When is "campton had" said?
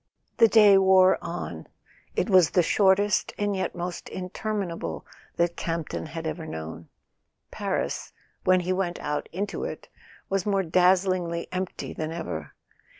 5.55-6.25